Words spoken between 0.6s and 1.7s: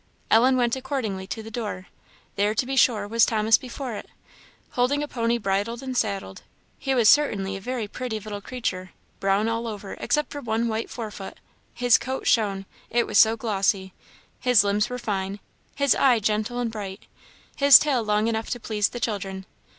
accordingly to the